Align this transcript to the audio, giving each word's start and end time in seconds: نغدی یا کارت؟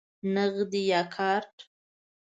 نغدی 0.33 0.81
یا 0.91 1.01
کارت؟ 1.15 1.55